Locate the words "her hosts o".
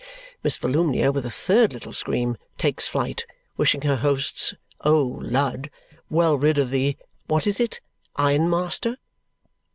3.83-4.99